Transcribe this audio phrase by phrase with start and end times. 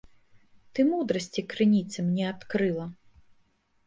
[0.77, 2.87] Ты мудрасці крыніцы мне адкрыла.